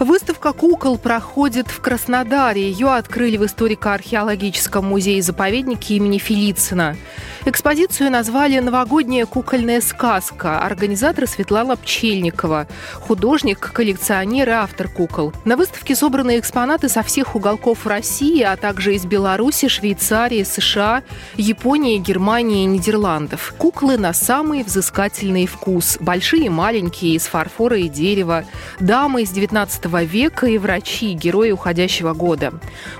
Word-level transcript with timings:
Выставка 0.00 0.54
кукол 0.54 0.96
проходит 0.96 1.68
в 1.68 1.82
Краснодаре. 1.82 2.70
Ее 2.70 2.88
открыли 2.88 3.36
в 3.36 3.44
историко-археологическом 3.44 4.82
музее-заповеднике 4.82 5.96
имени 5.96 6.16
Филицина. 6.16 6.96
Экспозицию 7.44 8.10
назвали 8.10 8.58
«Новогодняя 8.60 9.26
кукольная 9.26 9.82
сказка». 9.82 10.60
Организатор 10.60 11.26
Светлана 11.26 11.76
Пчельникова. 11.76 12.66
Художник, 12.94 13.58
коллекционер 13.60 14.48
и 14.48 14.52
автор 14.52 14.88
кукол. 14.88 15.34
На 15.44 15.58
выставке 15.58 15.94
собраны 15.94 16.38
экспонаты 16.38 16.88
со 16.88 17.02
всех 17.02 17.36
уголков 17.36 17.86
России, 17.86 18.42
а 18.42 18.56
также 18.56 18.94
из 18.94 19.04
Беларуси, 19.04 19.68
Швейцарии, 19.68 20.44
США, 20.44 21.02
Японии, 21.36 21.98
Германии 21.98 22.64
и 22.64 22.66
Нидерландов. 22.66 23.54
Куклы 23.58 23.98
на 23.98 24.14
самый 24.14 24.62
взыскательный 24.62 25.46
вкус. 25.46 25.98
Большие 26.00 26.48
маленькие, 26.48 27.16
из 27.16 27.26
фарфора 27.26 27.78
и 27.78 27.88
дерева. 27.88 28.44
Дамы 28.80 29.22
из 29.22 29.30
19 29.30 29.89
века 29.98 30.46
и 30.46 30.58
врачи, 30.58 31.12
герои 31.12 31.50
уходящего 31.50 32.14
года. 32.14 32.52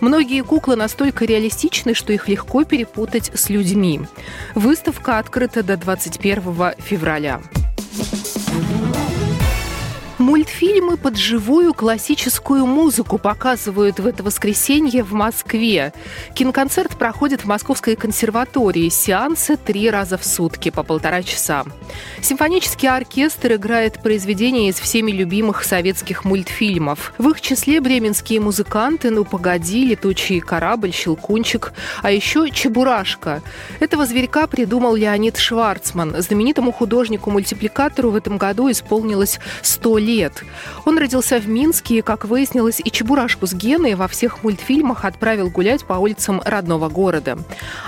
Многие 0.00 0.42
куклы 0.42 0.76
настолько 0.76 1.24
реалистичны, 1.24 1.94
что 1.94 2.12
их 2.12 2.28
легко 2.28 2.64
перепутать 2.64 3.30
с 3.34 3.48
людьми. 3.48 4.00
Выставка 4.54 5.18
открыта 5.18 5.62
до 5.62 5.76
21 5.76 6.72
февраля. 6.78 7.40
Мультфильмы 10.28 10.98
под 10.98 11.16
живую 11.16 11.72
классическую 11.72 12.66
музыку 12.66 13.16
показывают 13.16 13.98
в 13.98 14.06
это 14.06 14.22
воскресенье 14.22 15.02
в 15.02 15.14
Москве. 15.14 15.94
Киноконцерт 16.34 16.98
проходит 16.98 17.40
в 17.40 17.44
Московской 17.46 17.96
консерватории. 17.96 18.90
Сеансы 18.90 19.56
три 19.56 19.88
раза 19.88 20.18
в 20.18 20.26
сутки 20.26 20.68
по 20.68 20.82
полтора 20.82 21.22
часа. 21.22 21.64
Симфонический 22.20 22.90
оркестр 22.90 23.54
играет 23.54 24.02
произведения 24.02 24.68
из 24.68 24.78
всеми 24.78 25.12
любимых 25.12 25.64
советских 25.64 26.26
мультфильмов. 26.26 27.14
В 27.16 27.30
их 27.30 27.40
числе 27.40 27.80
бременские 27.80 28.40
музыканты 28.40 29.08
«Ну 29.08 29.24
погоди», 29.24 29.86
«Летучий 29.86 30.40
корабль», 30.40 30.92
«Щелкунчик», 30.92 31.72
а 32.02 32.10
еще 32.10 32.50
«Чебурашка». 32.50 33.40
Этого 33.80 34.04
зверька 34.04 34.46
придумал 34.46 34.94
Леонид 34.94 35.38
Шварцман. 35.38 36.20
Знаменитому 36.20 36.70
художнику-мультипликатору 36.70 38.10
в 38.10 38.16
этом 38.16 38.36
году 38.36 38.70
исполнилось 38.70 39.40
100 39.62 39.96
лет 39.96 40.17
лет. 40.18 40.42
Он 40.84 40.98
родился 40.98 41.38
в 41.38 41.48
Минске 41.48 41.98
и, 41.98 42.02
как 42.02 42.24
выяснилось, 42.24 42.80
и 42.84 42.90
Чебурашку 42.90 43.46
с 43.46 43.54
Геной 43.54 43.94
во 43.94 44.08
всех 44.08 44.42
мультфильмах 44.42 45.04
отправил 45.04 45.48
гулять 45.50 45.84
по 45.84 45.94
улицам 45.94 46.42
родного 46.44 46.88
города. 46.88 47.38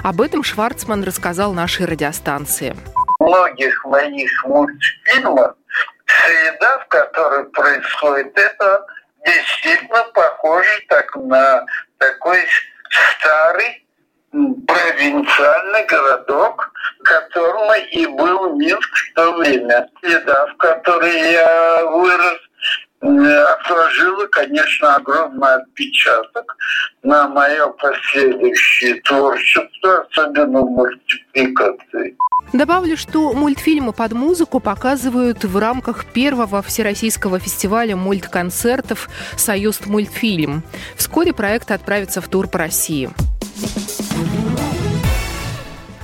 Об 0.02 0.20
этом 0.20 0.42
Шварцман 0.42 1.02
рассказал 1.02 1.52
нашей 1.52 1.86
радиостанции. 1.86 2.76
Многих 3.18 3.84
моих 3.84 4.30
мультфильмах 4.44 5.56
среда, 6.06 6.78
в 6.78 6.88
которой 6.88 7.44
происходит 7.50 8.38
это, 8.38 8.86
действительно 9.26 10.04
похоже 10.14 10.70
так 10.88 11.14
на 11.16 11.66
такой 11.98 12.40
старый 13.18 13.86
провинциальный 14.32 15.86
городок, 15.86 16.72
которым 17.02 17.72
и 17.92 18.06
был 18.06 18.56
Минск 18.56 18.90
в 18.94 19.14
то 19.14 19.32
время. 19.38 19.88
Среда, 20.00 20.46
в 20.46 20.56
которой 20.56 21.32
я 21.32 21.84
вырос, 21.86 22.38
отложила, 23.00 24.26
конечно, 24.26 24.96
огромный 24.96 25.54
отпечаток 25.54 26.56
на 27.02 27.28
мое 27.28 27.68
последующее 27.68 29.00
творчество, 29.02 30.06
особенно 30.10 30.60
мультипликации. 30.60 32.16
Добавлю, 32.52 32.96
что 32.96 33.32
мультфильмы 33.32 33.92
под 33.92 34.12
музыку 34.12 34.60
показывают 34.60 35.44
в 35.44 35.56
рамках 35.56 36.04
первого 36.04 36.62
всероссийского 36.62 37.38
фестиваля 37.38 37.96
мультконцертов 37.96 39.08
«Союз 39.36 39.86
мультфильм». 39.86 40.62
Вскоре 40.96 41.32
проект 41.32 41.70
отправится 41.70 42.20
в 42.20 42.28
тур 42.28 42.48
по 42.48 42.58
России. 42.58 43.08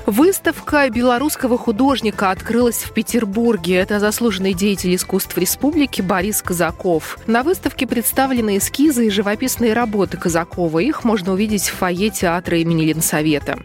Выставка 0.07 0.89
белорусского 0.89 1.59
художника 1.59 2.31
открылась 2.31 2.85
в 2.85 2.93
Петербурге. 2.93 3.75
Это 3.75 3.99
заслуженный 3.99 4.55
деятель 4.55 4.95
искусств 4.95 5.37
республики 5.37 6.01
Борис 6.01 6.43
Казаков. 6.43 7.19
На 7.27 7.43
выставке 7.43 7.89
представлены 7.89 8.59
эскизы 8.59 9.09
и 9.09 9.11
живописные 9.11 9.73
работы 9.73 10.17
Казакова. 10.17 10.79
Их 10.79 11.03
можно 11.03 11.33
увидеть 11.33 11.69
в 11.69 11.75
фойе 11.75 12.11
театра 12.11 12.57
имени 12.59 12.85
Ленсовета. 12.85 13.59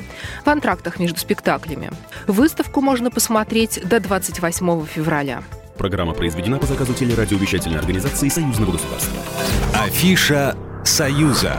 В 0.43 0.49
антрактах 0.49 0.97
между 0.97 1.19
спектаклями. 1.19 1.91
Выставку 2.25 2.81
можно 2.81 3.11
посмотреть 3.11 3.79
до 3.87 3.99
28 3.99 4.85
февраля. 4.87 5.43
Программа 5.77 6.13
произведена 6.13 6.57
по 6.57 6.65
заказу 6.65 6.95
телерадиовещательной 6.95 7.77
организации 7.77 8.29
Союзного 8.29 8.71
государства. 8.71 9.21
Афиша 9.75 10.55
«Союза». 10.83 11.57